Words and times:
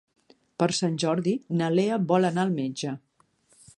Per 0.61 0.67
Sant 0.77 0.95
Jordi 1.03 1.33
na 1.59 1.67
Lea 1.75 1.99
vol 2.13 2.27
anar 2.31 2.47
al 2.47 2.57
metge. 2.57 2.95